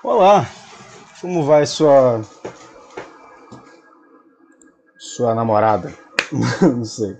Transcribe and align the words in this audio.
Olá, 0.00 0.48
como 1.20 1.44
vai 1.44 1.66
sua 1.66 2.22
sua 4.96 5.34
namorada? 5.34 5.92
Não 6.62 6.84
sei. 6.84 7.18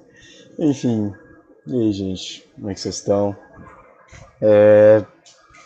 Enfim, 0.56 1.12
e 1.66 1.74
aí, 1.74 1.92
gente, 1.92 2.48
como 2.54 2.70
é 2.70 2.74
que 2.74 2.80
vocês 2.80 2.94
estão? 2.94 3.36
É, 4.40 5.04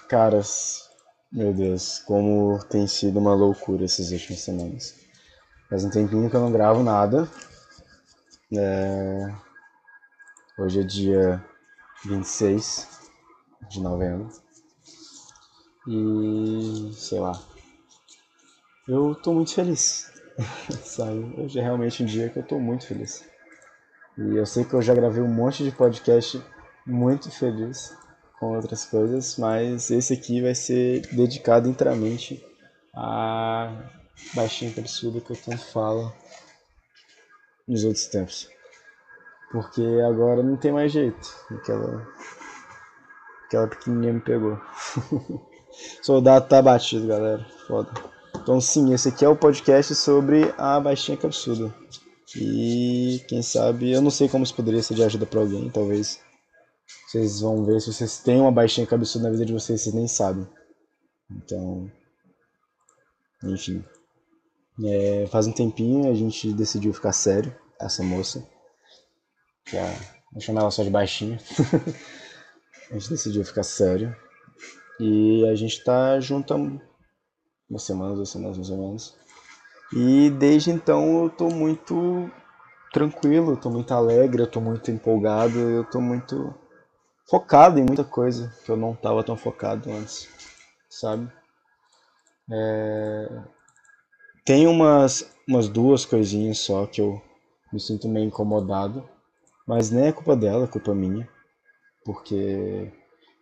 caras, 0.08 0.88
meu 1.30 1.52
Deus, 1.52 1.98
como 1.98 2.58
tem 2.70 2.86
sido 2.86 3.18
uma 3.18 3.34
loucura 3.34 3.84
essas 3.84 4.10
últimas 4.10 4.40
semanas. 4.40 4.94
Faz 5.68 5.84
um 5.84 5.90
tempinho 5.90 6.30
que 6.30 6.36
eu 6.36 6.40
não 6.40 6.50
gravo 6.50 6.82
nada. 6.82 7.28
É, 8.56 9.34
hoje 10.58 10.80
é 10.80 10.82
dia 10.82 11.44
26 12.06 12.88
de 13.68 13.82
novembro. 13.82 14.30
E 15.86 16.92
sei 16.94 17.18
lá. 17.18 17.32
Eu 18.86 19.14
tô 19.16 19.32
muito 19.32 19.54
feliz. 19.54 20.12
Sabe? 20.84 21.34
Hoje 21.38 21.58
é 21.58 21.62
realmente 21.62 22.02
um 22.02 22.06
dia 22.06 22.28
que 22.28 22.38
eu 22.38 22.42
tô 22.42 22.58
muito 22.58 22.86
feliz. 22.86 23.24
E 24.16 24.36
eu 24.36 24.46
sei 24.46 24.64
que 24.64 24.74
eu 24.74 24.82
já 24.82 24.94
gravei 24.94 25.22
um 25.22 25.32
monte 25.32 25.64
de 25.64 25.72
podcast 25.72 26.42
muito 26.86 27.30
feliz 27.30 27.96
com 28.38 28.54
outras 28.54 28.84
coisas, 28.84 29.36
mas 29.38 29.90
esse 29.90 30.12
aqui 30.12 30.42
vai 30.42 30.54
ser 30.54 31.02
dedicado 31.12 31.68
inteiramente 31.68 32.44
a 32.94 33.72
baixinha 34.34 34.72
cabeçuda 34.72 35.20
que 35.20 35.30
eu 35.30 35.36
tanto 35.36 35.64
falo 35.64 36.12
nos 37.66 37.84
outros 37.84 38.06
tempos. 38.06 38.48
Porque 39.50 39.82
agora 40.06 40.42
não 40.42 40.56
tem 40.56 40.72
mais 40.72 40.92
jeito. 40.92 41.28
Aquela, 41.50 42.06
aquela 43.46 43.68
pequenininha 43.68 44.14
me 44.14 44.20
pegou. 44.20 44.60
Soldado 46.02 46.48
tá 46.48 46.60
batido, 46.60 47.06
galera. 47.06 47.46
Foda. 47.66 47.90
Então, 48.36 48.60
sim, 48.60 48.92
esse 48.92 49.08
aqui 49.08 49.24
é 49.24 49.28
o 49.28 49.36
podcast 49.36 49.94
sobre 49.94 50.52
a 50.58 50.80
baixinha 50.80 51.16
cabeçuda. 51.16 51.72
E 52.36 53.22
quem 53.28 53.42
sabe, 53.42 53.92
eu 53.92 54.00
não 54.00 54.10
sei 54.10 54.28
como 54.28 54.42
isso 54.42 54.54
poderia 54.54 54.82
ser 54.82 54.94
de 54.94 55.04
ajuda 55.04 55.26
para 55.26 55.40
alguém, 55.40 55.70
talvez. 55.70 56.20
Vocês 57.06 57.40
vão 57.40 57.64
ver 57.64 57.80
se 57.80 57.92
vocês 57.92 58.18
têm 58.18 58.40
uma 58.40 58.50
baixinha 58.50 58.86
cabeçuda 58.86 59.24
na 59.24 59.30
vida 59.30 59.44
de 59.44 59.52
vocês, 59.52 59.82
vocês 59.82 59.94
nem 59.94 60.08
sabem. 60.08 60.46
Então, 61.30 61.90
enfim. 63.44 63.84
É, 64.84 65.26
faz 65.30 65.46
um 65.46 65.52
tempinho 65.52 66.10
a 66.10 66.14
gente 66.14 66.52
decidiu 66.52 66.92
ficar 66.92 67.12
sério, 67.12 67.54
essa 67.78 68.02
moça. 68.02 68.46
É, 69.72 69.94
vou 70.32 70.40
chamar 70.40 70.62
ela 70.62 70.70
só 70.70 70.82
de 70.82 70.90
baixinha. 70.90 71.38
a 72.90 72.94
gente 72.94 73.10
decidiu 73.10 73.44
ficar 73.44 73.62
sério. 73.62 74.16
E 74.98 75.46
a 75.48 75.54
gente 75.54 75.82
tá 75.82 76.18
junto 76.20 76.52
há 76.52 76.56
uma 76.56 77.78
semana, 77.78 78.14
duas 78.14 78.28
semanas 78.28 78.56
mais 78.56 78.70
ou 78.70 78.76
menos. 78.78 79.16
E 79.92 80.30
desde 80.30 80.70
então 80.70 81.24
eu 81.24 81.30
tô 81.30 81.48
muito 81.48 82.30
tranquilo, 82.92 83.52
eu 83.52 83.56
tô 83.56 83.70
muito 83.70 83.92
alegre, 83.92 84.42
eu 84.42 84.46
tô 84.46 84.60
muito 84.60 84.90
empolgado, 84.90 85.58
eu 85.58 85.84
tô 85.84 86.00
muito 86.00 86.54
focado 87.28 87.78
em 87.78 87.84
muita 87.84 88.04
coisa 88.04 88.52
que 88.64 88.70
eu 88.70 88.76
não 88.76 88.94
tava 88.94 89.24
tão 89.24 89.36
focado 89.36 89.90
antes, 89.90 90.28
sabe? 90.88 91.30
É... 92.50 93.42
Tem 94.44 94.66
umas, 94.66 95.30
umas 95.48 95.68
duas 95.68 96.04
coisinhas 96.04 96.58
só 96.58 96.86
que 96.86 97.00
eu 97.00 97.20
me 97.72 97.80
sinto 97.80 98.08
meio 98.08 98.26
incomodado, 98.26 99.08
mas 99.66 99.90
nem 99.90 100.06
é 100.08 100.12
culpa 100.12 100.36
dela, 100.36 100.64
é 100.64 100.68
culpa 100.68 100.94
minha, 100.94 101.28
porque 102.04 102.92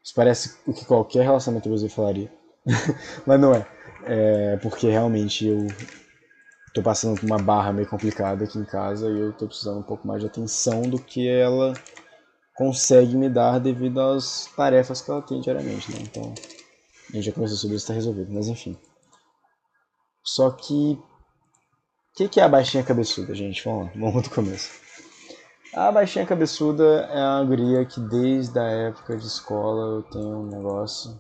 isso 0.03 0.15
parece 0.15 0.57
o 0.67 0.73
que 0.73 0.85
qualquer 0.85 1.25
relacionamento 1.25 1.69
abusivo 1.69 1.93
falaria. 1.93 2.33
Mas 3.27 3.41
não 3.41 3.55
é. 3.55 3.67
É 4.05 4.57
porque 4.59 4.89
realmente 4.89 5.47
eu 5.47 5.67
tô 6.75 6.83
passando 6.83 7.21
por 7.21 7.27
uma 7.27 7.39
barra 7.39 7.73
meio 7.73 7.89
complicada 7.89 8.45
aqui 8.45 8.59
em 8.59 8.65
casa 8.65 9.11
e 9.11 9.19
eu 9.19 9.33
tô 9.33 9.47
precisando 9.47 9.81
um 9.81 9.83
pouco 9.83 10.07
mais 10.07 10.21
de 10.21 10.27
atenção 10.27 10.83
do 10.83 10.99
que 10.99 11.29
ela 11.29 11.75
consegue 12.55 13.17
me 13.17 13.29
dar 13.29 13.59
devido 13.59 14.01
às 14.01 14.47
tarefas 14.57 15.01
que 15.01 15.11
ela 15.11 15.23
tem 15.23 15.41
diariamente, 15.41 15.91
né? 15.93 15.99
Então, 16.03 16.35
a 17.11 17.17
gente 17.17 17.25
já 17.25 17.33
conversou 17.33 17.59
sobre 17.59 17.77
isso, 17.77 17.87
tá 17.87 17.95
resolvido, 17.95 18.33
mas 18.33 18.49
enfim. 18.49 18.77
Só 20.23 20.51
que. 20.51 20.99
O 22.13 22.17
que, 22.17 22.29
que 22.29 22.41
é 22.41 22.43
a 22.43 22.49
baixinha 22.49 22.85
cabeçuda, 22.85 23.35
gente? 23.35 23.65
Vamos 23.65 23.87
lá, 23.87 23.93
vamos 23.95 24.23
do 24.25 24.31
começo. 24.31 24.69
A 25.73 25.93
baixinha 25.93 26.27
cabeçuda 26.27 27.09
é 27.13 27.21
a 27.21 27.45
guria 27.45 27.85
que 27.85 28.01
desde 28.01 28.59
a 28.59 28.65
época 28.65 29.17
de 29.17 29.25
escola 29.25 29.99
eu 29.99 30.03
tenho 30.03 30.39
um 30.39 30.47
negócio, 30.47 31.17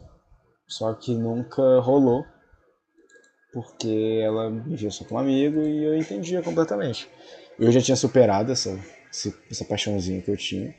só 0.66 0.92
que 0.92 1.14
nunca 1.14 1.78
rolou, 1.78 2.26
porque 3.52 4.20
ela 4.20 4.50
viu 4.50 4.90
só 4.90 5.04
como 5.04 5.20
amigo 5.20 5.60
e 5.60 5.84
eu 5.84 5.96
entendia 5.96 6.42
completamente. 6.42 7.08
Eu 7.60 7.70
já 7.70 7.80
tinha 7.80 7.96
superado 7.96 8.50
essa, 8.50 8.76
essa 9.48 9.64
paixãozinha 9.64 10.20
que 10.20 10.32
eu 10.32 10.36
tinha. 10.36 10.74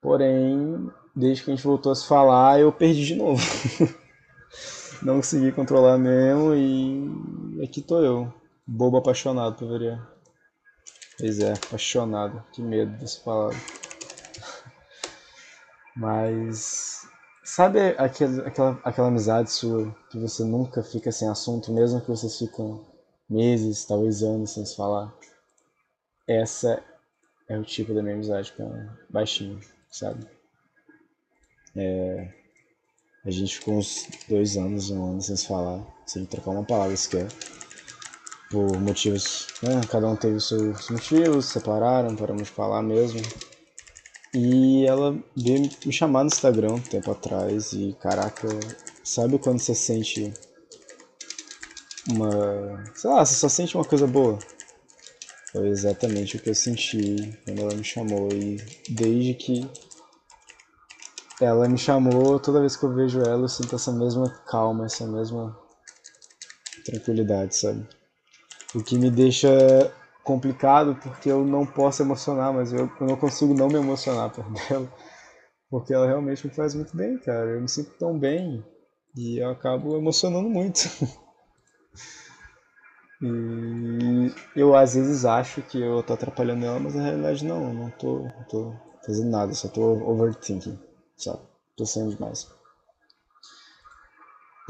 Porém, 0.00 0.88
desde 1.16 1.42
que 1.42 1.50
a 1.50 1.54
gente 1.56 1.66
voltou 1.66 1.90
a 1.90 1.96
se 1.96 2.06
falar, 2.06 2.60
eu 2.60 2.70
perdi 2.70 3.04
de 3.04 3.16
novo. 3.16 3.42
Não 5.02 5.16
consegui 5.16 5.50
controlar 5.50 5.98
mesmo 5.98 6.54
e 6.54 7.64
aqui 7.64 7.82
tô 7.82 8.00
eu, 8.04 8.32
bobo 8.64 8.96
apaixonado 8.96 9.56
por 9.56 9.68
veria. 9.68 10.00
Pois 11.18 11.40
é, 11.40 11.52
apaixonado. 11.52 12.44
Que 12.52 12.62
medo 12.62 12.92
dessa 12.96 13.20
palavra. 13.20 13.58
Mas. 15.96 17.06
Sabe 17.42 17.80
aquele, 17.96 18.42
aquela, 18.42 18.80
aquela 18.84 19.08
amizade 19.08 19.50
sua 19.50 19.92
que 20.10 20.18
você 20.18 20.44
nunca 20.44 20.82
fica 20.82 21.10
sem 21.10 21.28
assunto, 21.28 21.72
mesmo 21.72 22.00
que 22.00 22.08
vocês 22.08 22.38
ficam 22.38 22.86
meses, 23.28 23.86
talvez 23.86 24.22
anos 24.22 24.50
sem 24.50 24.64
se 24.66 24.76
falar? 24.76 25.12
Essa 26.26 26.82
é 27.48 27.58
o 27.58 27.64
tipo 27.64 27.94
da 27.94 28.02
minha 28.02 28.14
amizade 28.14 28.52
com 28.52 28.70
a 28.70 28.96
baixinho, 29.08 29.58
sabe? 29.90 30.26
É, 31.74 32.34
a 33.24 33.30
gente 33.30 33.58
ficou 33.58 33.78
uns 33.78 34.06
dois 34.28 34.58
anos, 34.58 34.90
um 34.90 35.12
ano 35.12 35.22
sem 35.22 35.36
se 35.36 35.48
falar, 35.48 35.82
sem 36.06 36.26
trocar 36.26 36.50
uma 36.50 36.64
palavra 36.64 36.94
sequer 36.96 37.28
por 38.50 38.80
motivos, 38.80 39.48
né? 39.62 39.80
Cada 39.90 40.08
um 40.08 40.16
teve 40.16 40.40
seus 40.40 40.88
motivos, 40.90 41.46
separaram, 41.46 42.16
paramos 42.16 42.44
de 42.44 42.50
falar 42.50 42.82
mesmo. 42.82 43.20
E 44.34 44.86
ela 44.86 45.16
veio 45.36 45.70
me 45.84 45.92
chamar 45.92 46.22
no 46.22 46.28
Instagram 46.28 46.74
um 46.74 46.80
tempo 46.80 47.10
atrás 47.10 47.72
e 47.72 47.96
caraca, 48.00 48.48
sabe 49.02 49.38
quando 49.38 49.58
você 49.58 49.74
sente 49.74 50.32
uma. 52.10 52.92
sei 52.94 53.10
lá, 53.10 53.24
você 53.24 53.34
só 53.34 53.48
sente 53.48 53.76
uma 53.76 53.84
coisa 53.84 54.06
boa? 54.06 54.38
Foi 55.52 55.68
exatamente 55.68 56.36
o 56.36 56.40
que 56.40 56.50
eu 56.50 56.54
senti 56.54 57.38
quando 57.44 57.60
ela 57.62 57.74
me 57.74 57.84
chamou 57.84 58.28
e 58.32 58.56
desde 58.90 59.34
que 59.34 59.70
ela 61.40 61.68
me 61.68 61.78
chamou, 61.78 62.38
toda 62.38 62.60
vez 62.60 62.76
que 62.76 62.84
eu 62.84 62.94
vejo 62.94 63.20
ela 63.20 63.42
eu 63.42 63.48
sinto 63.48 63.74
essa 63.76 63.92
mesma 63.92 64.28
calma, 64.46 64.86
essa 64.86 65.06
mesma 65.06 65.58
tranquilidade, 66.84 67.56
sabe? 67.56 67.86
O 68.74 68.82
que 68.82 68.98
me 68.98 69.10
deixa 69.10 69.48
complicado 70.22 70.94
porque 71.02 71.30
eu 71.30 71.44
não 71.44 71.64
posso 71.64 72.02
emocionar, 72.02 72.52
mas 72.52 72.72
eu, 72.72 72.90
eu 73.00 73.06
não 73.06 73.16
consigo 73.16 73.54
não 73.54 73.68
me 73.68 73.76
emocionar 73.76 74.30
por 74.30 74.44
dela. 74.68 74.92
Porque 75.70 75.92
ela 75.92 76.06
realmente 76.06 76.46
me 76.46 76.52
faz 76.52 76.74
muito 76.74 76.96
bem, 76.96 77.18
cara. 77.18 77.50
Eu 77.50 77.60
me 77.60 77.68
sinto 77.68 77.90
tão 77.98 78.18
bem 78.18 78.64
e 79.16 79.38
eu 79.38 79.50
acabo 79.50 79.96
emocionando 79.96 80.48
muito. 80.48 80.80
E 83.20 84.32
eu 84.54 84.76
às 84.76 84.94
vezes 84.94 85.24
acho 85.24 85.60
que 85.62 85.80
eu 85.80 86.02
tô 86.04 86.12
atrapalhando 86.12 86.64
ela, 86.64 86.78
mas 86.78 86.94
na 86.94 87.02
realidade 87.02 87.44
não, 87.44 87.74
não 87.74 87.90
tô, 87.90 88.20
não 88.20 88.44
tô 88.48 88.72
fazendo 89.04 89.30
nada, 89.30 89.52
só 89.54 89.66
tô 89.68 89.82
overthinking, 90.08 90.78
sabe? 91.16 91.40
Tô 91.76 91.84
sendo 91.84 92.14
demais. 92.14 92.48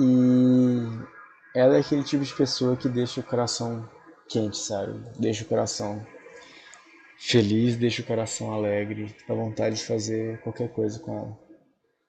E 0.01 0.05
ela 1.59 1.77
é 1.77 1.81
aquele 1.81 2.05
tipo 2.05 2.25
de 2.25 2.33
pessoa 2.33 2.77
que 2.77 2.89
deixa 2.89 3.21
o 3.21 3.25
coração 3.25 3.89
quente, 4.29 4.57
sabe? 4.57 5.01
Deixa 5.19 5.43
o 5.43 5.49
coração 5.49 6.07
feliz, 7.19 7.77
deixa 7.77 8.01
o 8.01 8.05
coração 8.05 8.53
alegre, 8.53 9.13
dá 9.27 9.35
vontade 9.35 9.75
de 9.75 9.85
fazer 9.85 10.41
qualquer 10.43 10.73
coisa 10.73 11.01
com 11.01 11.19
ela. 11.19 11.39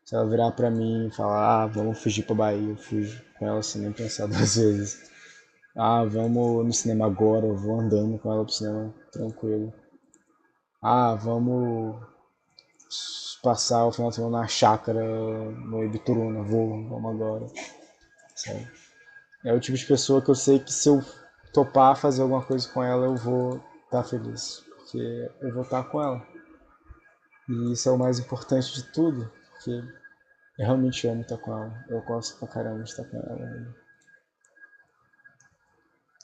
Se 0.05 0.15
ela 0.15 0.29
virar 0.29 0.51
pra 0.51 0.69
mim 0.69 1.07
e 1.07 1.11
falar, 1.11 1.63
ah, 1.63 1.67
vamos 1.67 2.01
fugir 2.01 2.23
pra 2.23 2.35
Bahia, 2.35 2.69
eu 2.69 2.77
fujo 2.77 3.23
com 3.39 3.47
ela 3.47 3.63
sem 3.63 3.81
nem 3.81 3.91
pensar 3.91 4.27
duas 4.29 4.55
vezes. 4.55 5.09
Ah, 5.75 6.03
vamos 6.03 6.65
no 6.65 6.73
cinema 6.73 7.07
agora, 7.07 7.47
eu 7.47 7.55
vou 7.55 7.79
andando 7.79 8.19
com 8.19 8.31
ela 8.31 8.43
pro 8.43 8.53
cinema 8.53 8.93
tranquilo. 9.11 9.73
Ah, 10.79 11.15
vamos 11.15 11.95
passar 13.41 13.85
o 13.87 13.91
final 13.91 14.09
de 14.09 14.15
semana 14.15 14.41
na 14.41 14.47
chácara, 14.47 15.03
no 15.03 15.83
Ibituruna, 15.83 16.43
vou, 16.43 16.87
vamos 16.87 17.15
agora. 17.15 17.47
Sabe? 18.35 18.88
É 19.43 19.53
o 19.53 19.59
tipo 19.59 19.77
de 19.77 19.85
pessoa 19.85 20.21
que 20.21 20.29
eu 20.29 20.35
sei 20.35 20.59
que 20.59 20.71
se 20.71 20.89
eu 20.89 21.03
topar 21.53 21.95
fazer 21.95 22.21
alguma 22.21 22.43
coisa 22.43 22.67
com 22.69 22.83
ela, 22.83 23.05
eu 23.05 23.15
vou 23.15 23.55
estar 23.85 24.03
tá 24.03 24.03
feliz. 24.03 24.63
Porque 24.75 25.31
eu 25.41 25.53
vou 25.53 25.63
estar 25.63 25.83
tá 25.83 25.89
com 25.89 26.01
ela. 26.01 26.25
E 27.47 27.71
isso 27.71 27.87
é 27.87 27.91
o 27.91 27.97
mais 27.97 28.19
importante 28.19 28.73
de 28.73 28.83
tudo. 28.91 29.31
Porque 29.51 29.81
Eu 30.57 30.65
realmente 30.65 31.07
amo 31.07 31.21
estar 31.21 31.37
com 31.37 31.53
ela. 31.53 31.85
Eu 31.89 32.01
gosto 32.01 32.37
pra 32.37 32.47
caramba 32.47 32.83
de 32.83 32.89
estar 32.89 33.05
com 33.05 33.17
ela. 33.17 33.75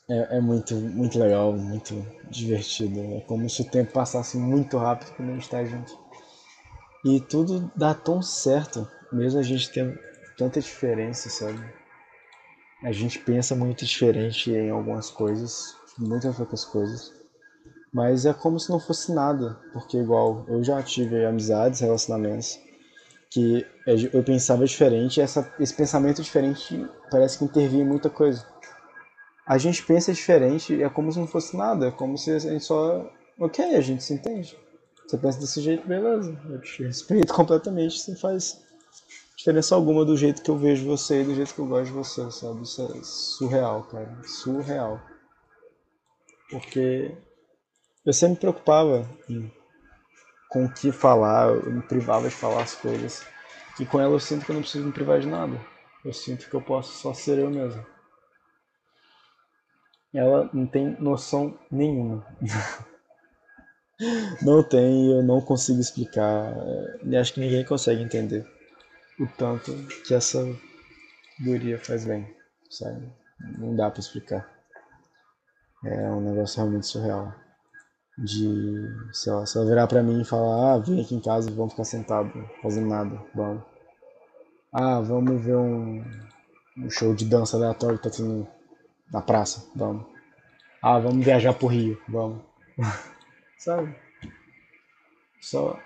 É, 0.10 0.38
é 0.38 0.42
muito, 0.42 0.76
muito 0.76 1.18
legal, 1.18 1.54
muito 1.54 1.96
divertido. 2.30 3.00
É 3.00 3.22
como 3.22 3.50
se 3.50 3.62
o 3.62 3.72
tempo 3.72 3.94
passasse 3.94 4.38
muito 4.38 4.78
rápido 4.78 5.16
quando 5.16 5.30
a 5.30 5.34
gente 5.34 5.44
está 5.44 5.64
junto. 5.64 5.98
E 7.06 7.22
tudo 7.22 7.72
dá 7.76 7.94
tão 7.94 8.22
certo, 8.22 8.88
mesmo 9.12 9.40
a 9.40 9.44
gente 9.44 9.72
tendo 9.72 9.98
tanta 10.38 10.60
diferença, 10.60 11.30
sabe? 11.30 11.85
A 12.84 12.92
gente 12.92 13.20
pensa 13.20 13.56
muito 13.56 13.86
diferente 13.86 14.52
em 14.52 14.70
algumas 14.70 15.10
coisas, 15.10 15.76
muitas 15.98 16.40
outras 16.40 16.66
coisas. 16.66 17.14
Mas 17.94 18.26
é 18.26 18.34
como 18.34 18.60
se 18.60 18.70
não 18.70 18.80
fosse 18.80 19.14
nada, 19.14 19.58
porque 19.72 19.98
igual 19.98 20.46
eu 20.50 20.64
já 20.64 20.84
tive 20.84 21.26
amizades, 21.26 21.80
relacionamentos 21.80 22.60
que 23.30 23.66
eu 24.14 24.24
pensava 24.24 24.66
diferente, 24.66 25.18
e 25.18 25.24
essa, 25.24 25.54
esse 25.60 25.74
pensamento 25.74 26.22
diferente 26.22 26.86
parece 27.10 27.38
que 27.38 27.46
intervia 27.46 27.82
em 27.82 27.88
muita 27.88 28.10
coisa. 28.10 28.46
A 29.46 29.58
gente 29.58 29.84
pensa 29.86 30.12
diferente, 30.12 30.82
é 30.82 30.90
como 30.90 31.12
se 31.12 31.20
não 31.20 31.28
fosse 31.28 31.56
nada, 31.56 31.88
é 31.88 31.92
como 31.92 32.18
se 32.18 32.32
a 32.32 32.40
gente 32.40 32.64
só. 32.64 33.10
Ok, 33.40 33.64
a 33.76 33.82
gente 33.82 34.04
se 34.04 34.14
entende. 34.14 34.58
Você 35.06 35.18
pensa 35.18 35.40
desse 35.40 35.62
jeito, 35.62 35.88
beleza. 35.88 36.38
Eu 36.50 36.60
te 36.62 36.84
respeito 36.84 37.32
completamente, 37.34 38.00
você 38.00 38.16
faz 38.16 38.65
diferença 39.36 39.76
alguma 39.76 40.06
do 40.06 40.16
jeito 40.16 40.42
que 40.42 40.50
eu 40.50 40.58
vejo 40.58 40.86
você 40.86 41.22
e 41.22 41.26
do 41.26 41.36
jeito 41.36 41.54
que 41.54 41.60
eu 41.60 41.68
gosto 41.68 41.88
de 41.88 41.92
você, 41.92 42.32
sabe? 42.32 42.64
Isso 42.64 42.82
é 42.82 43.04
surreal, 43.04 43.84
cara. 43.84 44.24
Surreal. 44.24 45.02
Porque 46.50 47.16
eu 48.06 48.14
sempre 48.14 48.36
me 48.36 48.40
preocupava 48.40 49.10
com 50.50 50.66
o 50.66 50.74
que 50.74 50.92
falar, 50.92 51.50
eu 51.50 51.72
me 51.72 51.82
privava 51.82 52.30
de 52.30 52.36
falar 52.36 52.64
as 52.64 52.76
coisas. 52.76 53.26
E 53.80 53.86
com 53.86 54.00
ela 54.00 54.14
eu 54.14 54.20
sinto 54.20 54.46
que 54.46 54.52
eu 54.52 54.56
não 54.56 54.62
preciso 54.62 54.86
me 54.86 54.94
privar 54.94 55.20
de 55.20 55.28
nada. 55.28 55.60
Eu 56.04 56.14
sinto 56.14 56.50
que 56.50 56.54
eu 56.54 56.62
posso 56.62 56.94
só 56.94 57.14
ser 57.14 57.40
eu 57.40 57.50
mesmo. 57.50 57.86
Ela 60.14 60.50
não 60.54 60.66
tem 60.66 60.96
noção 61.02 61.60
nenhuma. 61.70 62.26
não 64.42 64.64
tem, 64.64 65.12
eu 65.12 65.24
não 65.24 65.42
consigo 65.42 65.82
explicar. 65.82 66.56
E 67.04 67.18
acho 67.18 67.34
que 67.34 67.42
ninguém 67.42 67.66
consegue 67.66 68.02
entender 68.02 68.55
o 69.20 69.28
tanto 69.28 69.72
que 70.06 70.14
essa 70.14 70.44
guria 71.40 71.80
faz 71.80 72.06
bem, 72.06 72.34
sabe? 72.70 73.12
Não 73.58 73.76
dá 73.76 73.90
para 73.90 74.00
explicar. 74.00 74.50
É 75.84 76.10
um 76.10 76.22
negócio 76.22 76.58
realmente 76.58 76.88
surreal. 76.88 77.34
De, 78.18 78.88
sei 79.12 79.34
lá, 79.34 79.46
se 79.46 79.58
ela 79.58 79.68
virar 79.68 79.88
pra 79.88 80.02
mim 80.02 80.22
e 80.22 80.26
falar, 80.26 80.74
ah, 80.74 80.78
vem 80.78 81.02
aqui 81.02 81.16
em 81.16 81.20
casa 81.20 81.50
e 81.50 81.54
vamos 81.54 81.74
ficar 81.74 81.84
sentados, 81.84 82.32
fazendo 82.62 82.88
nada, 82.88 83.22
vamos. 83.34 83.64
Ah, 84.72 85.02
vamos 85.02 85.44
ver 85.44 85.58
um, 85.58 86.02
um 86.78 86.90
show 86.90 87.14
de 87.14 87.26
dança 87.26 87.58
aleatório 87.58 87.98
que 87.98 88.10
tá 88.10 88.16
tendo 88.16 88.48
na 89.12 89.22
praça, 89.22 89.70
vamos. 89.76 90.06
Ah, 90.82 90.98
vamos 90.98 91.26
viajar 91.26 91.54
pro 91.54 91.68
Rio, 91.68 92.02
vamos. 92.08 92.42
sabe? 93.60 93.94
Só 95.42 95.78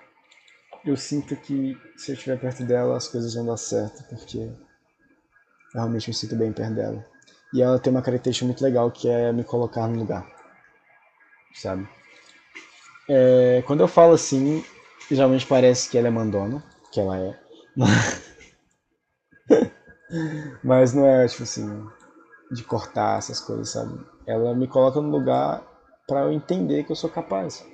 eu 0.86 0.96
sinto 0.96 1.36
que 1.36 1.78
se 1.98 2.12
eu 2.12 2.16
estiver 2.16 2.40
perto 2.40 2.64
dela 2.64 2.98
as 2.98 3.08
coisas 3.08 3.34
vão 3.34 3.46
dar 3.46 3.58
certo, 3.58 4.04
porque 4.10 4.38
eu 4.38 4.56
realmente 5.74 6.10
me 6.10 6.14
sinto 6.14 6.36
bem 6.36 6.52
perto 6.52 6.76
dela. 6.76 7.06
E 7.54 7.62
ela 7.62 7.80
tem 7.80 7.92
uma 7.92 8.02
característica 8.02 8.46
muito 8.46 8.64
legal 8.64 8.92
que 8.92 9.10
é 9.10 9.32
me 9.32 9.44
colocar 9.44 9.88
no 9.88 10.00
lugar, 10.00 10.26
sabe? 11.54 11.88
É, 13.08 13.64
quando 13.66 13.82
eu 13.82 13.88
falo 13.88 14.14
assim, 14.14 14.64
geralmente 15.10 15.48
parece 15.48 15.90
que 15.90 15.98
ela 15.98 16.08
é 16.08 16.12
mandona, 16.12 16.64
que 16.92 17.00
ela 17.00 17.18
é. 17.18 17.40
Mas 20.64 20.94
não 20.94 21.08
é, 21.08 21.28
tipo 21.28 21.44
assim, 21.44 21.88
de 22.52 22.64
cortar 22.64 23.18
essas 23.18 23.40
coisas, 23.40 23.70
sabe? 23.70 24.00
Ela 24.26 24.54
me 24.54 24.68
coloca 24.68 25.02
no 25.02 25.10
lugar 25.10 25.64
para 26.08 26.22
eu 26.22 26.32
entender 26.32 26.84
que 26.84 26.92
eu 26.92 26.96
sou 26.96 27.10
capaz. 27.10 27.66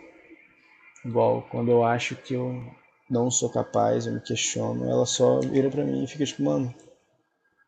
Igual 1.04 1.44
quando 1.52 1.69
eu 1.69 1.84
acho 1.84 2.16
que 2.16 2.34
eu 2.34 2.63
não 3.10 3.30
sou 3.30 3.50
capaz, 3.50 4.06
eu 4.06 4.13
me 4.13 4.19
questiono, 4.19 4.90
ela 4.90 5.06
só 5.06 5.40
vira 5.40 5.69
pra 5.69 5.84
mim 5.84 6.04
e 6.04 6.07
fica 6.07 6.25
tipo, 6.25 6.44
mano, 6.44 6.74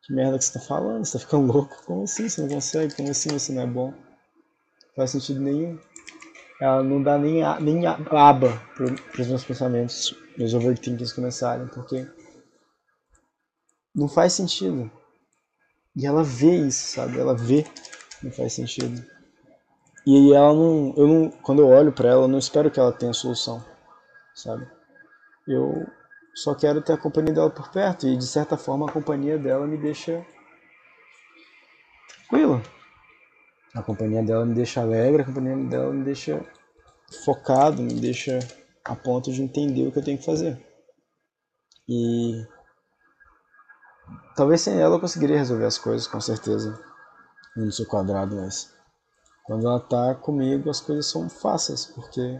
que 0.02 0.12
merda 0.12 0.38
que 0.38 0.44
você 0.44 0.54
tá 0.54 0.60
falando? 0.60 1.04
Você 1.04 1.18
tá 1.18 1.18
ficando 1.18 1.52
louco? 1.52 1.82
Como 1.84 2.04
assim 2.04 2.28
você 2.28 2.40
não 2.40 2.48
consegue? 2.48 2.94
Como 2.94 3.10
assim 3.10 3.30
você 3.30 3.52
não 3.52 3.62
é 3.62 3.66
bom? 3.66 3.90
Não 3.90 4.94
faz 4.96 5.10
sentido 5.10 5.40
nenhum. 5.40 5.78
Ela 6.60 6.82
não 6.82 7.02
dá 7.02 7.16
nem, 7.18 7.42
a, 7.42 7.60
nem 7.60 7.86
a, 7.86 7.98
aba 8.10 8.60
pro, 8.74 8.94
pros 9.12 9.28
meus 9.28 9.44
pensamentos, 9.44 10.14
meus 10.36 10.54
overthinkings 10.54 11.12
começarem, 11.12 11.68
porque 11.68 12.06
não 13.94 14.08
faz 14.08 14.32
sentido. 14.32 14.90
E 15.94 16.06
ela 16.06 16.24
vê 16.24 16.66
isso, 16.66 16.94
sabe? 16.94 17.18
Ela 17.18 17.36
vê 17.36 17.62
que 17.62 18.24
não 18.24 18.32
faz 18.32 18.54
sentido. 18.54 19.04
E 20.06 20.32
ela 20.32 20.54
não, 20.54 20.94
eu 20.96 21.06
não, 21.06 21.30
quando 21.30 21.60
eu 21.60 21.68
olho 21.68 21.92
para 21.92 22.08
ela, 22.08 22.24
eu 22.24 22.28
não 22.28 22.38
espero 22.38 22.70
que 22.70 22.80
ela 22.80 22.92
tenha 22.92 23.12
solução, 23.12 23.64
sabe? 24.34 24.66
Eu 25.48 25.86
só 26.34 26.54
quero 26.54 26.82
ter 26.82 26.92
a 26.92 26.98
companhia 26.98 27.32
dela 27.32 27.48
por 27.48 27.70
perto 27.70 28.06
e 28.06 28.16
de 28.16 28.26
certa 28.26 28.58
forma 28.58 28.86
a 28.86 28.92
companhia 28.92 29.38
dela 29.38 29.66
me 29.66 29.78
deixa 29.78 30.24
tranquilo. 32.28 32.62
A 33.74 33.82
companhia 33.82 34.22
dela 34.22 34.44
me 34.44 34.54
deixa 34.54 34.82
alegre, 34.82 35.22
a 35.22 35.24
companhia 35.24 35.56
dela 35.68 35.90
me 35.90 36.04
deixa 36.04 36.44
focado, 37.24 37.82
me 37.82 37.94
deixa 37.94 38.38
a 38.84 38.94
ponto 38.94 39.32
de 39.32 39.42
entender 39.42 39.86
o 39.86 39.92
que 39.92 39.98
eu 39.98 40.04
tenho 40.04 40.18
que 40.18 40.26
fazer. 40.26 40.62
E 41.88 42.46
talvez 44.36 44.60
sem 44.60 44.78
ela 44.78 44.96
eu 44.96 45.00
conseguiria 45.00 45.38
resolver 45.38 45.64
as 45.64 45.78
coisas, 45.78 46.06
com 46.06 46.20
certeza. 46.20 46.78
no 47.56 47.72
seu 47.72 47.86
quadrado, 47.86 48.36
mas 48.36 48.72
quando 49.44 49.66
ela 49.66 49.80
tá 49.80 50.14
comigo 50.14 50.68
as 50.68 50.80
coisas 50.80 51.06
são 51.06 51.28
fáceis, 51.30 51.86
porque 51.86 52.38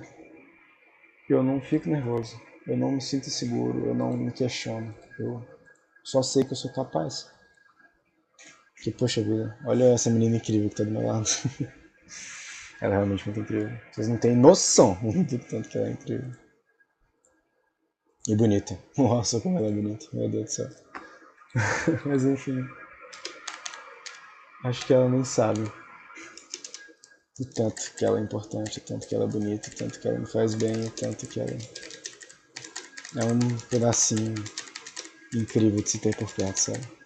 eu 1.31 1.43
não 1.43 1.59
fico 1.61 1.89
nervoso. 1.89 2.48
Eu 2.69 2.77
não 2.77 2.93
me 2.93 3.01
sinto 3.01 3.31
seguro, 3.31 3.87
eu 3.87 3.95
não 3.95 4.13
me 4.13 4.31
questiono. 4.31 4.95
Eu 5.19 5.43
só 6.05 6.23
sei 6.23 6.45
que 6.45 6.53
eu 6.53 6.57
sou 6.57 6.71
capaz. 6.71 7.31
Que, 8.83 8.91
poxa 8.91 9.23
vida, 9.23 9.59
olha 9.65 9.85
essa 9.95 10.11
menina 10.11 10.37
incrível 10.37 10.69
que 10.69 10.77
tá 10.77 10.85
do 10.85 10.91
meu 10.91 11.07
lado. 11.07 11.27
ela 12.79 12.93
é 12.93 12.97
realmente 12.97 13.25
muito 13.25 13.41
incrível. 13.41 13.75
Vocês 13.91 14.07
não 14.07 14.19
têm 14.19 14.37
noção 14.37 14.99
do 15.03 15.39
tanto 15.39 15.69
que 15.71 15.79
ela 15.79 15.89
é 15.89 15.93
incrível. 15.93 16.31
E 18.29 18.37
bonita. 18.37 18.79
Nossa, 18.99 19.41
como 19.41 19.57
ela 19.57 19.69
é 19.69 19.73
bonita. 19.73 20.07
Meu 20.13 20.29
Deus 20.29 20.45
do 20.45 20.51
céu. 20.51 20.69
Mas 22.05 22.27
enfim. 22.27 22.63
Acho 24.63 24.87
que 24.87 24.93
ela 24.93 25.09
nem 25.09 25.25
sabe 25.25 25.63
o 27.41 27.45
tanto 27.47 27.95
que 27.97 28.05
ela 28.05 28.19
é 28.19 28.23
importante, 28.23 28.79
o 28.79 28.83
tanto 28.83 29.07
que 29.07 29.15
ela 29.15 29.25
é 29.25 29.29
bonita, 29.29 29.71
o 29.71 29.75
tanto 29.75 30.01
que 30.01 30.09
ela 30.09 30.19
me 30.19 30.27
faz 30.27 30.55
bem, 30.55 30.85
o 30.85 30.91
tanto 30.91 31.27
que 31.27 31.41
ela 31.41 31.57
é 33.17 33.25
um 33.25 33.39
pedacinho 33.71 34.35
incrível 35.35 35.83
de 35.83 35.91
se 35.91 35.99
ter 35.99 36.15
por 36.17 36.31
perto, 36.33 36.57
sabe? 36.57 36.99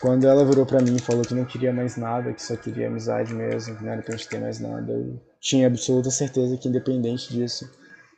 Quando 0.00 0.26
ela 0.26 0.44
virou 0.44 0.64
pra 0.64 0.80
mim 0.80 0.94
e 0.94 1.00
falou 1.00 1.24
que 1.24 1.34
não 1.34 1.44
queria 1.44 1.72
mais 1.72 1.96
nada, 1.96 2.32
que 2.32 2.42
só 2.42 2.56
queria 2.56 2.86
amizade 2.86 3.34
mesmo, 3.34 3.76
que 3.76 3.82
não 3.82 3.92
era 3.92 4.02
pra 4.02 4.16
gente 4.16 4.28
ter 4.28 4.40
mais 4.40 4.60
nada, 4.60 4.92
eu 4.92 5.20
tinha 5.40 5.66
absoluta 5.66 6.10
certeza 6.10 6.56
que 6.56 6.68
independente 6.68 7.32
disso, 7.32 7.68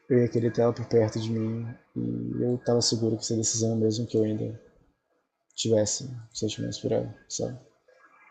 eu 0.08 0.18
ia 0.18 0.28
querer 0.28 0.52
ter 0.52 0.60
ela 0.60 0.72
por 0.72 0.84
perto 0.86 1.18
de 1.18 1.30
mim 1.30 1.66
e 1.96 2.42
eu 2.42 2.58
tava 2.58 2.82
seguro 2.82 3.16
que 3.16 3.22
essa 3.22 3.36
decisão 3.36 3.76
mesmo 3.76 4.06
que 4.06 4.16
eu 4.16 4.24
ainda 4.24 4.60
tivesse 5.54 6.10
sentimentos 6.34 6.78
por 6.78 6.92
ela, 6.92 7.14
sabe? 7.28 7.58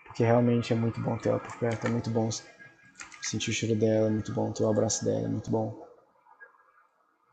Porque 0.05 0.23
realmente 0.23 0.71
é 0.71 0.75
muito 0.75 1.01
bom 1.01 1.17
ter 1.17 1.29
ela 1.29 1.39
por 1.39 1.57
perto, 1.57 1.87
é 1.87 1.89
muito 1.89 2.09
bom 2.11 2.29
sentir 3.21 3.49
o 3.49 3.53
cheiro 3.53 3.75
dela, 3.75 4.07
é 4.07 4.11
muito 4.11 4.31
bom 4.31 4.51
ter 4.51 4.63
o 4.63 4.69
abraço 4.69 5.05
dela, 5.05 5.25
é 5.25 5.27
muito 5.27 5.49
bom 5.49 5.88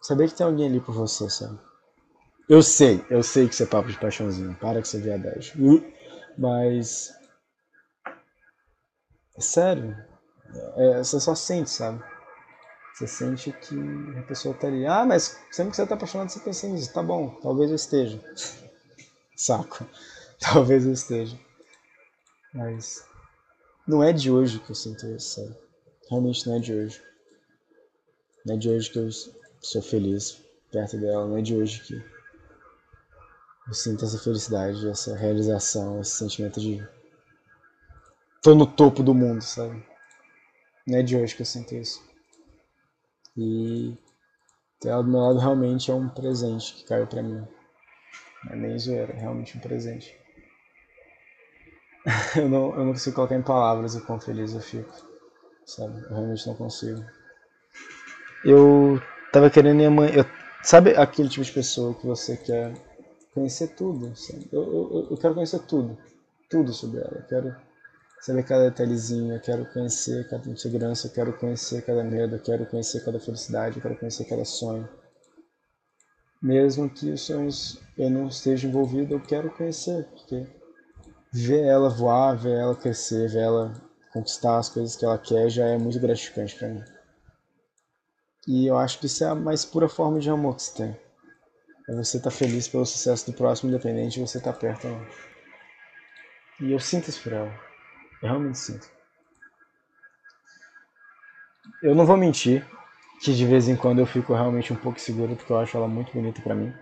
Saber 0.07 0.29
que 0.29 0.37
tem 0.37 0.47
alguém 0.47 0.69
ali 0.69 0.81
por 0.81 0.95
você, 0.95 1.29
sabe? 1.29 1.59
Eu 2.49 2.63
sei, 2.63 3.05
eu 3.11 3.25
sei 3.25 3.49
que 3.49 3.57
você 3.57 3.65
é 3.65 3.67
papo 3.67 3.89
de 3.89 3.99
paixãozinho. 3.99 4.55
Para 4.55 4.81
que 4.81 4.87
você 4.87 5.01
viadagem. 5.01 5.53
Uh, 5.61 5.93
mas. 6.39 7.13
É 9.37 9.41
sério. 9.41 9.97
É, 10.77 10.99
você 10.99 11.19
só 11.19 11.35
sente, 11.35 11.71
sabe? 11.71 12.01
Você 12.95 13.09
sente 13.09 13.51
que 13.51 13.75
a 14.17 14.23
pessoa 14.23 14.55
tá 14.55 14.69
ali. 14.69 14.87
Ah, 14.87 15.05
mas 15.05 15.41
sempre 15.51 15.73
que 15.73 15.77
você 15.77 15.85
tá 15.85 15.97
apaixonado, 15.97 16.29
você 16.29 16.39
pensa 16.39 16.69
nisso. 16.69 16.93
Tá 16.93 17.03
bom, 17.03 17.41
talvez 17.43 17.71
eu 17.71 17.77
esteja. 17.77 18.23
Saco. 19.37 19.85
Talvez 20.39 20.87
eu 20.87 20.93
esteja. 20.93 21.37
Mas. 22.55 23.05
Não 23.89 24.05
é 24.05 24.13
de 24.13 24.31
hoje 24.31 24.61
que 24.61 24.71
eu 24.71 24.77
sinto 24.77 25.05
isso, 25.09 25.41
sabe? 25.41 25.57
Realmente 26.09 26.47
não 26.47 26.57
é 26.59 26.61
de 26.61 26.73
hoje. 26.73 27.03
Não 28.45 28.55
é 28.55 28.59
de 28.59 28.69
hoje 28.71 28.89
que 28.89 28.99
eu 29.01 29.09
sou 29.67 29.83
feliz 29.83 30.41
perto 30.71 30.97
dela, 30.97 31.27
não 31.27 31.39
é 31.39 31.43
de 31.43 31.55
hoje 31.57 31.81
que 31.81 31.95
eu 33.67 33.75
sinto 33.75 34.05
essa 34.05 34.19
felicidade, 34.19 34.89
essa 34.89 35.17
realização, 35.17 36.01
esse 36.01 36.13
sentimento 36.13 36.61
de 36.61 36.87
tô 38.43 38.55
no 38.55 38.67
topo 38.67 39.03
do 39.03 39.13
mundo, 39.13 39.43
sabe? 39.43 39.85
Não 40.87 40.99
é 40.99 41.03
de 41.03 41.17
hoje 41.17 41.35
que 41.35 41.43
eu 41.43 41.47
sinto 41.47 41.75
isso. 41.75 42.01
E 43.37 43.97
ter 44.79 44.91
ela 44.91 45.03
do 45.03 45.11
meu 45.11 45.21
lado 45.21 45.41
realmente 45.41 45.91
é 45.91 45.95
um 45.95 46.09
presente 46.09 46.75
que 46.75 46.85
caiu 46.85 47.09
para 47.09 47.23
mim. 47.23 47.45
Não 48.45 48.53
é 48.53 48.57
nem 48.57 48.79
zoeira, 48.79 49.13
é 49.15 49.19
realmente 49.19 49.59
um 49.59 49.61
presente. 49.61 50.17
eu, 52.37 52.49
não, 52.49 52.71
eu 52.71 52.85
não 52.85 52.93
consigo 52.93 53.17
colocar 53.17 53.35
em 53.35 53.43
palavras 53.43 53.97
o 53.97 54.07
quão 54.07 54.21
feliz 54.21 54.55
eu 54.55 54.61
fico, 54.61 54.95
sabe? 55.65 56.01
Eu 56.05 56.11
realmente 56.11 56.47
não 56.47 56.55
consigo. 56.55 57.05
Eu 58.45 59.03
tava 59.37 59.51
querendo 59.51 59.83
ir 59.83 59.87
amanhã. 59.87 60.13
Eu, 60.15 60.25
sabe 60.63 60.97
aquele 60.97 61.29
tipo 61.29 61.45
de 61.45 61.53
pessoa 61.53 61.95
que 61.95 62.07
você 62.07 62.37
quer 62.39 62.73
conhecer 63.35 63.69
tudo? 63.69 64.15
Eu, 64.51 64.63
eu, 64.63 65.09
eu, 65.11 65.17
quero 65.19 65.35
conhecer 65.35 65.59
tudo. 65.61 65.99
Tudo 66.49 66.73
sobre 66.73 67.01
ela. 67.01 67.17
Eu 67.17 67.27
quero 67.27 67.57
saber 68.23 68.43
cada 68.45 68.71
detalhezinho. 68.71 69.35
Eu 69.35 69.41
quero 69.41 69.67
conhecer 69.73 70.27
cada 70.29 70.49
insegurança. 70.49 71.07
Eu 71.07 71.13
quero 71.13 71.33
conhecer 71.35 71.85
cada 71.85 72.03
medo. 72.03 72.37
Eu 72.37 72.41
quero 72.41 72.65
conhecer 72.65 73.05
cada 73.05 73.21
felicidade. 73.21 73.77
Eu 73.77 73.83
quero 73.83 73.97
conhecer 73.97 74.25
cada 74.25 74.45
sonho. 74.45 74.89
Mesmo 76.43 76.89
que 76.89 77.11
os 77.11 77.23
sonhos 77.23 77.79
eu 77.99 78.09
não 78.09 78.29
esteja 78.29 78.69
envolvido, 78.69 79.15
eu 79.15 79.21
quero 79.21 79.51
conhecer. 79.51 80.05
Porque 80.05 80.47
ver 81.31 81.65
ela 81.65 81.91
voar, 81.91 82.37
ver 82.37 82.57
ela 82.57 82.75
crescer, 82.75 83.29
ver 83.29 83.41
ela 83.41 83.75
conquistar 84.13 84.59
as 84.59 84.71
coisas 84.71 84.97
que 84.97 85.05
ela 85.05 85.19
quer 85.19 85.51
já 85.51 85.67
é 85.67 85.77
muito 85.77 86.01
gratificante 86.01 86.57
para 86.57 86.69
mim. 86.69 86.96
E 88.47 88.67
eu 88.67 88.79
acho 88.79 89.01
que 89.01 89.07
isso 89.07 89.25
é 89.25 89.29
a 89.29 89.35
mais 89.35 89.65
pura 89.65 89.89
forma 89.89 90.21
de 90.21 90.31
amor 90.31 90.55
que 90.55 90.63
você 90.63 90.77
tem. 90.77 91.01
É 91.89 91.95
você 91.95 92.17
estar 92.17 92.31
tá 92.31 92.37
feliz 92.37 92.69
pelo 92.69 92.87
sucesso 92.87 93.31
do 93.31 93.37
próximo, 93.37 93.71
independente 93.71 94.15
de 94.15 94.21
você 94.21 94.39
estar 94.39 94.53
tá 94.53 94.59
perto 94.59 94.87
ou 94.87 94.93
não. 94.93 95.07
E 96.61 96.73
eu 96.73 96.79
sinto 96.79 97.09
isso 97.09 97.23
por 97.23 97.33
ela. 97.33 97.53
Eu 98.23 98.29
realmente 98.29 98.59
sinto. 98.59 98.89
Eu 101.83 101.95
não 101.95 102.07
vou 102.07 102.17
mentir 102.17 102.65
que 103.21 103.35
de 103.35 103.47
vez 103.47 103.69
em 103.69 103.77
quando 103.77 103.99
eu 103.99 104.07
fico 104.07 104.33
realmente 104.33 104.73
um 104.73 104.77
pouco 104.77 105.01
seguro 105.01 105.37
porque 105.37 105.53
eu 105.53 105.59
acho 105.59 105.77
ela 105.77 105.89
muito 105.89 106.13
bonita 106.13 106.41
pra 106.41 106.55
mim. 106.55 106.73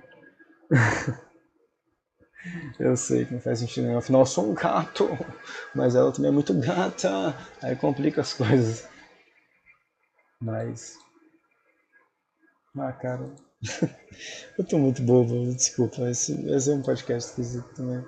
eu 2.78 2.96
sei 2.96 3.24
que 3.24 3.32
não 3.32 3.40
faz 3.40 3.58
sentido 3.58 3.86
nenhum. 3.86 3.98
Afinal, 3.98 4.22
eu 4.22 4.26
sou 4.26 4.50
um 4.50 4.54
gato, 4.54 5.08
mas 5.74 5.94
ela 5.94 6.12
também 6.12 6.28
é 6.28 6.32
muito 6.32 6.54
gata. 6.54 7.34
Aí 7.62 7.74
complica 7.74 8.20
as 8.20 8.32
coisas. 8.32 8.88
Mas 10.40 10.98
ah, 12.76 12.92
cara. 12.92 13.30
eu 14.58 14.64
tô 14.64 14.78
muito 14.78 15.02
bobo, 15.02 15.54
desculpa. 15.54 16.08
Esse, 16.10 16.32
esse 16.50 16.70
é 16.70 16.74
um 16.74 16.82
podcast 16.82 17.30
esquisito 17.30 17.68
também. 17.74 18.04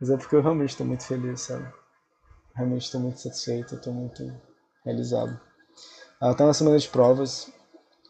Mas 0.00 0.10
é 0.10 0.16
porque 0.16 0.34
eu 0.34 0.42
realmente 0.42 0.76
tô 0.76 0.84
muito 0.84 1.04
feliz, 1.04 1.42
sabe? 1.42 1.72
Realmente 2.54 2.90
tô 2.90 2.98
muito 2.98 3.20
satisfeito, 3.20 3.80
tô 3.80 3.92
muito 3.92 4.22
realizado. 4.84 5.40
Ela 6.20 6.34
tá 6.34 6.44
na 6.44 6.54
semana 6.54 6.78
de 6.78 6.88
provas, 6.88 7.50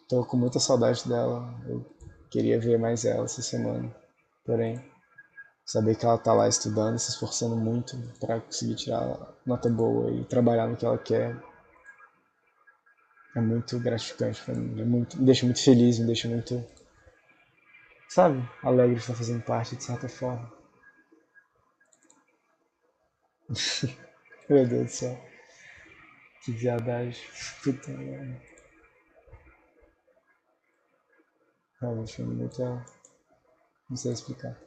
tô 0.09 0.25
com 0.25 0.37
muita 0.37 0.59
saudade 0.59 1.07
dela. 1.09 1.55
Eu 1.67 1.85
queria 2.31 2.59
ver 2.59 2.79
mais 2.79 3.05
ela 3.05 3.25
essa 3.25 3.43
semana. 3.43 3.95
Porém, 4.45 4.83
saber 5.67 5.97
que 5.97 6.05
ela 6.05 6.19
tá 6.19 6.33
lá 6.33 6.49
estudando, 6.49 6.99
se 6.99 7.11
esforçando 7.11 7.57
muito 7.57 7.97
para 8.19 8.41
conseguir 8.41 8.75
tirar 8.75 9.35
nota 9.47 9.69
boa 9.69 10.11
e 10.11 10.25
trabalhar 10.25 10.67
no 10.67 10.76
que 10.76 10.85
ela 10.85 10.99
quer, 10.99 11.37
é 13.34 13.40
muito 13.40 13.78
gratificante 13.80 14.42
pra 14.42 14.54
mim. 14.54 14.80
É 14.80 14.84
muito, 14.84 15.18
me 15.18 15.26
deixa 15.26 15.44
muito 15.44 15.62
feliz, 15.62 15.98
me 15.98 16.06
deixa 16.06 16.28
muito, 16.28 16.64
sabe, 18.08 18.48
alegre 18.62 18.94
de 18.96 19.00
estar 19.00 19.14
fazendo 19.14 19.42
parte 19.42 19.76
de 19.76 19.84
certa 19.84 20.08
forma. 20.08 20.52
Meu 24.48 24.66
Deus 24.66 24.84
do 24.84 24.90
céu. 24.90 25.32
Que 26.44 26.52
viadagem. 26.52 27.22
Puta 27.62 27.90
merda. 27.92 28.42
Realmente 31.80 32.16
foi 32.16 32.24
muito. 32.24 32.62
Não 33.88 33.96
sei 33.96 34.12
explicar. 34.12 34.58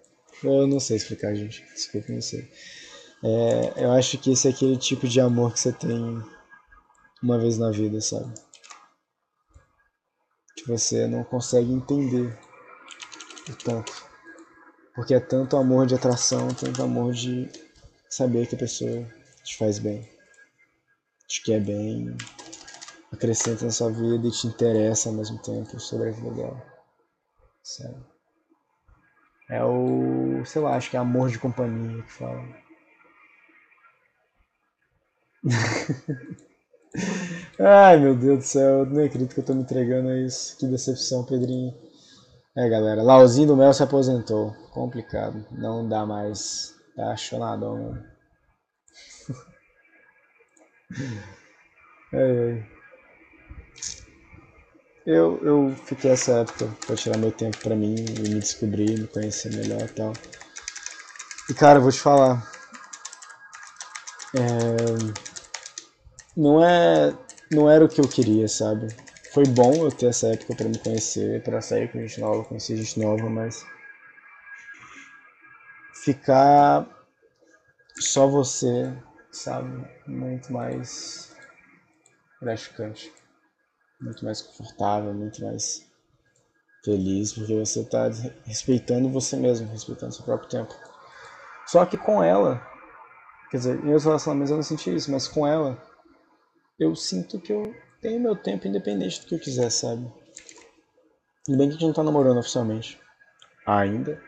Eu 0.43 0.67
não 0.67 0.79
sei 0.79 0.97
explicar, 0.97 1.33
gente. 1.35 1.63
Desculpa, 1.73 2.11
não 2.11 2.21
sei. 2.21 2.49
É, 3.23 3.85
eu 3.85 3.91
acho 3.91 4.17
que 4.17 4.31
esse 4.31 4.47
é 4.47 4.51
aquele 4.51 4.77
tipo 4.77 5.07
de 5.07 5.19
amor 5.19 5.53
que 5.53 5.59
você 5.59 5.71
tem 5.71 6.21
uma 7.23 7.39
vez 7.39 7.57
na 7.57 7.71
vida, 7.71 7.99
sabe? 8.01 8.33
Você 10.67 11.07
não 11.07 11.23
consegue 11.23 11.71
entender 11.71 12.37
o 13.49 13.55
tanto. 13.55 14.05
Porque 14.93 15.13
é 15.13 15.19
tanto 15.19 15.57
amor 15.57 15.85
de 15.85 15.95
atração, 15.95 16.47
tanto 16.49 16.81
amor 16.81 17.13
de 17.13 17.49
saber 18.09 18.47
que 18.47 18.55
a 18.55 18.59
pessoa 18.59 19.05
te 19.43 19.57
faz 19.57 19.77
bem, 19.77 20.09
te 21.27 21.43
quer 21.43 21.61
bem, 21.61 22.15
acrescenta 23.11 23.65
na 23.65 23.71
sua 23.71 23.91
vida 23.91 24.27
e 24.27 24.31
te 24.31 24.47
interessa 24.47 25.09
ao 25.09 25.15
mesmo 25.15 25.37
tempo 25.39 25.79
sobre 25.79 26.09
a 26.09 26.11
vida 26.11 26.31
dela. 26.31 26.65
Sério. 27.61 28.05
É 29.49 29.63
o, 29.63 30.43
sei 30.45 30.61
lá, 30.61 30.75
acho 30.75 30.89
que 30.89 30.97
é 30.97 30.99
amor 30.99 31.29
de 31.29 31.37
companhia 31.37 32.01
que 32.01 32.11
fala. 32.11 32.43
Ai, 37.59 37.97
meu 37.97 38.15
Deus 38.15 38.39
do 38.39 38.43
céu, 38.43 38.79
eu 38.79 38.85
nem 38.85 39.05
acredito 39.05 39.33
que 39.33 39.39
eu 39.39 39.45
tô 39.45 39.53
me 39.53 39.61
entregando 39.61 40.09
a 40.09 40.17
isso. 40.17 40.57
Que 40.57 40.67
decepção, 40.67 41.23
Pedrinho. 41.23 41.73
É, 42.55 42.67
galera, 42.69 43.01
Lauzinho 43.01 43.47
do 43.47 43.55
Mel 43.55 43.73
se 43.73 43.83
aposentou. 43.83 44.51
Complicado. 44.71 45.45
Não 45.51 45.87
dá 45.87 46.05
mais. 46.05 46.75
Tá 46.95 47.15
chonadão, 47.15 47.77
mano. 47.77 48.03
ai, 52.13 52.39
ai. 52.39 52.65
Eu, 55.05 55.39
eu 55.43 55.75
fiquei 55.85 56.11
essa 56.11 56.39
época 56.39 56.67
pra 56.85 56.95
tirar 56.95 57.17
meu 57.17 57.31
tempo 57.31 57.57
pra 57.59 57.75
mim 57.75 57.95
e 57.95 58.29
me 58.29 58.39
descobrir, 58.39 58.99
me 58.99 59.07
conhecer 59.07 59.53
melhor 59.55 59.81
e 59.81 59.87
tal. 59.89 60.13
E 61.49 61.53
cara, 61.53 61.77
eu 61.77 61.83
vou 61.83 61.91
te 61.91 61.99
falar. 61.99 62.51
É 64.33 65.25
não 66.35 66.63
é 66.63 67.13
não 67.55 67.69
era 67.69 67.85
o 67.85 67.89
que 67.89 68.01
eu 68.01 68.07
queria, 68.07 68.47
sabe? 68.47 68.87
Foi 69.33 69.45
bom 69.45 69.73
eu 69.75 69.91
ter 69.91 70.07
essa 70.07 70.27
época 70.27 70.55
para 70.55 70.69
me 70.69 70.77
conhecer, 70.77 71.41
para 71.43 71.61
sair 71.61 71.91
com 71.91 71.99
gente 71.99 72.19
nova, 72.19 72.43
conhecer 72.43 72.77
gente 72.77 72.99
nova, 72.99 73.29
mas 73.29 73.65
ficar 76.03 76.87
só 77.97 78.27
você, 78.27 78.95
sabe? 79.31 79.87
Muito 80.05 80.53
mais 80.53 81.35
gratificante, 82.41 83.11
muito 83.99 84.23
mais 84.23 84.41
confortável, 84.41 85.13
muito 85.13 85.43
mais 85.43 85.89
feliz, 86.83 87.33
porque 87.33 87.57
você 87.57 87.79
está 87.79 88.09
respeitando 88.45 89.09
você 89.09 89.35
mesmo, 89.35 89.67
respeitando 89.71 90.13
seu 90.13 90.23
próprio 90.23 90.49
tempo. 90.49 90.73
Só 91.65 91.85
que 91.85 91.97
com 91.97 92.21
ela, 92.21 92.61
quer 93.49 93.57
dizer, 93.57 93.79
em 93.79 93.87
meus 93.87 94.03
relacionamentos 94.03 94.51
eu 94.51 94.57
não 94.57 94.63
senti 94.63 94.93
isso, 94.93 95.11
mas 95.11 95.27
com 95.27 95.47
ela 95.47 95.81
eu 96.79 96.95
sinto 96.95 97.39
que 97.39 97.51
eu 97.51 97.75
tenho 98.01 98.19
meu 98.19 98.35
tempo 98.35 98.67
independente 98.67 99.21
do 99.21 99.27
que 99.27 99.35
eu 99.35 99.39
quiser, 99.39 99.69
sabe? 99.69 100.11
Tudo 101.43 101.57
bem 101.57 101.69
que 101.69 101.75
a 101.75 101.77
gente 101.77 101.87
não 101.87 101.93
tá 101.93 102.03
namorando 102.03 102.39
oficialmente. 102.39 102.99
Ainda. 103.65 104.21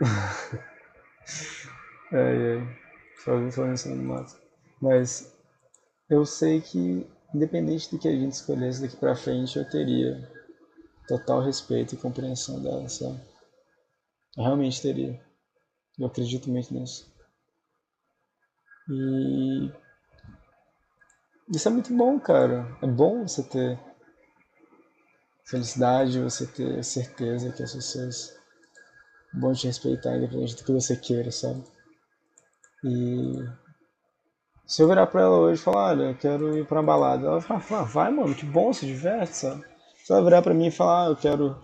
ai, 2.12 2.52
ai. 2.52 2.78
Só 3.24 3.50
falando 3.50 3.74
isso 3.74 3.88
no 3.88 4.02
mato. 4.02 4.36
Mas 4.80 5.36
eu 6.08 6.24
sei 6.24 6.60
que, 6.60 7.06
independente 7.34 7.90
do 7.90 7.98
que 7.98 8.08
a 8.08 8.12
gente 8.12 8.32
escolhesse 8.32 8.80
daqui 8.80 8.96
pra 8.96 9.16
frente, 9.16 9.58
eu 9.58 9.68
teria 9.68 10.30
total 11.06 11.42
respeito 11.42 11.94
e 11.94 11.98
compreensão 11.98 12.62
dela, 12.62 12.88
sabe? 12.88 13.20
Eu 14.36 14.44
realmente 14.44 14.80
teria. 14.80 15.20
Eu 15.98 16.06
acredito 16.06 16.50
muito 16.50 16.72
nisso. 16.72 17.12
E 18.90 19.70
isso 21.50 21.68
é 21.68 21.70
muito 21.70 21.96
bom, 21.96 22.18
cara. 22.18 22.66
É 22.82 22.86
bom 22.86 23.26
você 23.26 23.42
ter 23.42 23.78
felicidade, 25.44 26.20
você 26.20 26.46
ter 26.46 26.84
certeza 26.84 27.50
que 27.50 27.62
as 27.62 27.72
pessoas 27.72 28.36
vão 29.32 29.52
te 29.54 29.66
respeitar, 29.66 30.16
independente 30.16 30.56
do 30.56 30.64
que 30.64 30.72
você 30.72 30.96
queira, 30.96 31.30
sabe? 31.30 31.64
E 32.84 33.44
se 34.66 34.82
eu 34.82 34.88
virar 34.88 35.06
pra 35.06 35.22
ela 35.22 35.36
hoje 35.36 35.60
e 35.60 35.64
falar, 35.64 35.90
olha, 35.90 36.02
eu 36.04 36.14
quero 36.14 36.58
ir 36.58 36.66
pra 36.66 36.82
balada, 36.82 37.26
ela 37.26 37.38
vai 37.40 37.60
falar, 37.60 37.82
vai, 37.84 38.10
mano, 38.10 38.34
que 38.34 38.44
bom, 38.44 38.72
se 38.72 38.84
diverte, 38.84 39.36
sabe? 39.36 39.64
Se 40.04 40.12
ela 40.12 40.22
virar 40.22 40.42
pra 40.42 40.54
mim 40.54 40.66
e 40.66 40.70
falar, 40.70 41.06
ah, 41.06 41.10
eu 41.10 41.16
quero, 41.16 41.56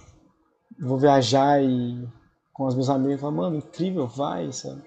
vou 0.80 0.98
viajar 0.98 1.62
e 1.62 2.08
com 2.52 2.64
os 2.64 2.74
meus 2.74 2.88
amigos, 2.88 3.20
falar, 3.20 3.32
mano, 3.32 3.56
incrível, 3.56 4.06
vai, 4.06 4.50
sabe? 4.52 4.82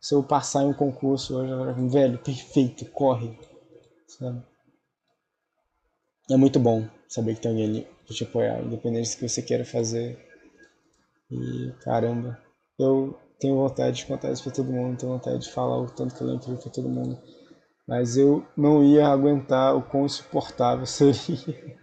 Se 0.00 0.14
eu 0.14 0.22
passar 0.22 0.64
em 0.64 0.68
um 0.68 0.74
concurso 0.74 1.36
hoje, 1.36 1.50
ela 1.50 1.72
vai, 1.72 1.88
velho, 1.88 2.18
perfeito, 2.18 2.84
corre 2.90 3.38
sabe? 4.06 4.42
É 6.30 6.36
muito 6.36 6.58
bom 6.58 6.88
saber 7.08 7.34
que 7.34 7.42
tem 7.42 7.50
alguém 7.50 7.66
ali 7.66 7.88
pra 8.06 8.14
te 8.14 8.24
apoiar, 8.24 8.62
independente 8.62 9.10
do 9.10 9.18
que 9.18 9.28
você 9.28 9.42
queira 9.42 9.64
fazer. 9.64 10.18
E 11.30 11.72
caramba, 11.82 12.40
eu 12.78 13.18
tenho 13.38 13.56
vontade 13.56 13.96
de 13.96 14.06
contar 14.06 14.30
isso 14.30 14.42
pra 14.42 14.52
todo 14.52 14.72
mundo, 14.72 14.98
tenho 14.98 15.12
vontade 15.12 15.40
de 15.40 15.50
falar 15.50 15.78
o 15.78 15.90
tanto 15.90 16.14
que 16.14 16.24
é 16.24 16.26
incrível 16.28 16.62
pra 16.62 16.72
todo 16.72 16.88
mundo. 16.88 17.20
Mas 17.86 18.16
eu 18.16 18.46
não 18.56 18.82
ia 18.82 19.06
aguentar 19.08 19.76
o 19.76 19.82
quão 19.82 20.06
insuportável 20.06 20.86
seria. 20.86 21.78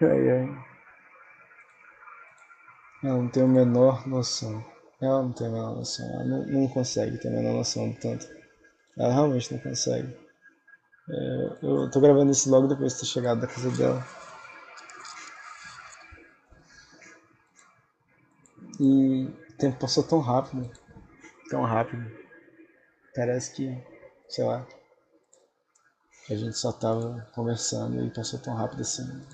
ai, 0.00 0.30
ai. 0.30 0.70
Ela 3.02 3.16
não 3.18 3.28
tem 3.28 3.42
a 3.42 3.46
menor 3.46 4.06
noção. 4.06 4.64
Ela 5.00 5.22
não 5.22 5.32
tem 5.32 5.46
a 5.46 5.50
menor 5.50 5.74
noção. 5.74 6.06
Ela 6.14 6.24
não, 6.24 6.46
não 6.46 6.68
consegue 6.68 7.18
ter 7.18 7.28
a 7.28 7.30
menor 7.30 7.54
noção 7.54 7.90
do 7.90 7.98
tanto. 7.98 8.39
Ela 9.00 9.14
realmente 9.14 9.50
não 9.54 9.58
consegue. 9.58 10.14
É, 11.08 11.58
eu 11.62 11.90
tô 11.90 12.02
gravando 12.02 12.30
isso 12.30 12.50
logo 12.50 12.66
depois 12.66 12.92
de 12.92 13.00
ter 13.00 13.06
chegado 13.06 13.40
da 13.40 13.46
casa 13.46 13.70
dela. 13.70 14.06
E 18.78 19.24
o 19.24 19.52
tempo 19.56 19.78
passou 19.78 20.04
tão 20.04 20.20
rápido. 20.20 20.70
Tão 21.48 21.62
rápido. 21.62 22.12
Parece 23.16 23.54
que, 23.54 23.82
sei 24.28 24.44
lá, 24.44 24.66
a 26.28 26.34
gente 26.34 26.58
só 26.58 26.70
tava 26.70 27.26
conversando 27.34 28.04
e 28.04 28.10
passou 28.10 28.38
tão 28.38 28.54
rápido 28.54 28.82
assim. 28.82 29.26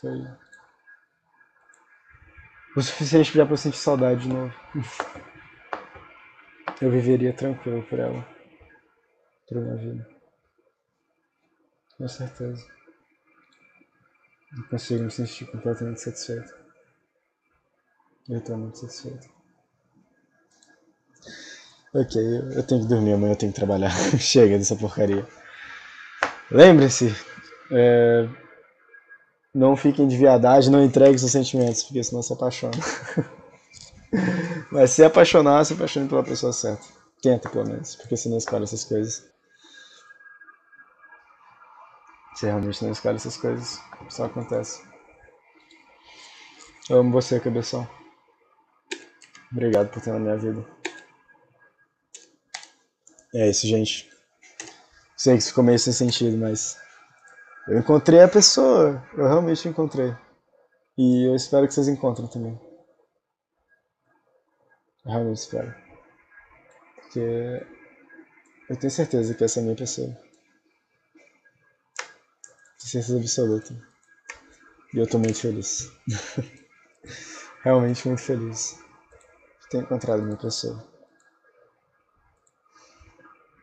Foi 0.00 0.24
o 2.76 2.82
suficiente 2.82 3.34
já 3.36 3.44
pra 3.44 3.54
eu 3.54 3.58
sentir 3.58 3.78
saudade 3.78 4.22
de 4.22 4.28
novo. 4.28 4.54
Eu 6.82 6.90
viveria 6.90 7.32
tranquilo 7.32 7.82
por 7.84 8.00
ela. 8.00 8.33
Por 9.54 9.62
minha 9.62 9.76
vida. 9.76 10.04
Com 11.96 12.08
certeza. 12.08 12.66
Eu 14.58 14.68
consigo 14.68 15.04
me 15.04 15.10
sentir 15.12 15.46
completamente 15.46 16.00
satisfeito. 16.00 16.52
Eu 18.28 18.38
estou 18.38 18.58
muito 18.58 18.78
satisfeito. 18.78 19.28
Ok, 21.94 22.20
eu 22.56 22.66
tenho 22.66 22.80
que 22.82 22.88
dormir 22.88 23.12
amanhã, 23.12 23.34
eu 23.34 23.36
tenho 23.36 23.52
que 23.52 23.56
trabalhar. 23.56 23.92
Chega 24.18 24.58
dessa 24.58 24.74
porcaria. 24.74 25.24
Lembre-se, 26.50 27.14
é, 27.70 28.28
não 29.54 29.76
fiquem 29.76 30.08
de 30.08 30.16
viadagem, 30.16 30.72
não 30.72 30.82
entregue 30.82 31.16
seus 31.16 31.30
sentimentos, 31.30 31.84
porque 31.84 32.02
senão 32.02 32.24
se 32.24 32.32
apaixona. 32.32 32.76
Mas 34.72 34.90
se 34.90 35.04
apaixonar, 35.04 35.64
se 35.64 35.74
apaixone 35.74 36.08
pela 36.08 36.24
pessoa 36.24 36.52
certa. 36.52 36.82
Tenta, 37.22 37.48
pelo 37.48 37.68
menos, 37.68 37.94
porque 37.94 38.16
você 38.16 38.28
não 38.28 38.36
escolhe 38.36 38.64
essas 38.64 38.82
coisas. 38.82 39.32
Você 42.34 42.46
realmente 42.46 42.82
não 42.82 42.90
escolhe 42.90 43.16
essas 43.16 43.36
coisas, 43.36 43.80
só 44.08 44.24
acontece. 44.24 44.82
Eu 46.90 46.98
amo 46.98 47.12
você, 47.12 47.38
cabeção. 47.38 47.88
Obrigado 49.52 49.88
por 49.90 50.02
ter 50.02 50.12
na 50.12 50.18
minha 50.18 50.36
vida. 50.36 50.66
É 53.32 53.48
isso, 53.48 53.66
gente. 53.66 54.10
Sei 55.16 55.34
que 55.34 55.38
isso 55.38 55.48
ficou 55.50 55.62
meio 55.62 55.78
sem 55.78 55.92
sentido, 55.92 56.36
mas 56.36 56.76
eu 57.68 57.78
encontrei 57.78 58.20
a 58.20 58.28
pessoa. 58.28 59.02
Eu 59.16 59.26
realmente 59.28 59.68
encontrei. 59.68 60.14
E 60.98 61.28
eu 61.28 61.34
espero 61.36 61.66
que 61.66 61.74
vocês 61.74 61.88
encontrem 61.88 62.28
também. 62.28 62.60
Eu 65.04 65.12
realmente 65.12 65.38
espero. 65.38 65.74
Porque 66.96 67.66
eu 68.68 68.76
tenho 68.76 68.90
certeza 68.90 69.34
que 69.34 69.44
essa 69.44 69.60
é 69.60 69.62
a 69.62 69.64
minha 69.64 69.76
pessoa. 69.76 70.23
Certeza 72.84 73.18
absoluta. 73.18 73.74
E 74.92 74.98
eu 74.98 75.06
tô 75.06 75.18
muito 75.18 75.40
feliz. 75.40 75.90
realmente 77.64 78.06
muito 78.06 78.20
feliz 78.20 78.78
de 79.62 79.68
ter 79.70 79.78
encontrado 79.78 80.22
minha 80.22 80.36
pessoa. 80.36 80.84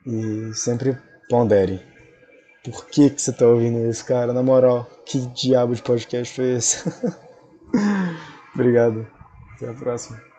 E 0.05 0.51
sempre 0.55 0.97
pondere 1.29 1.85
por 2.63 2.85
que, 2.87 3.09
que 3.09 3.21
você 3.21 3.31
tá 3.31 3.45
ouvindo 3.45 3.89
isso, 3.89 4.05
cara? 4.05 4.33
Na 4.33 4.43
moral, 4.43 4.89
que 5.05 5.19
diabo 5.27 5.75
de 5.75 5.81
podcast 5.81 6.35
foi 6.35 6.55
esse? 6.55 6.83
Obrigado. 8.53 9.07
Até 9.55 9.69
a 9.69 9.73
próxima. 9.73 10.30